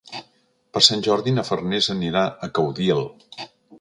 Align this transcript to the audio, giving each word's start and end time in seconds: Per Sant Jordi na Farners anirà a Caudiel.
Per 0.77 0.81
Sant 0.85 1.03
Jordi 1.07 1.33
na 1.35 1.43
Farners 1.49 1.91
anirà 1.97 2.25
a 2.25 2.51
Caudiel. 2.59 3.05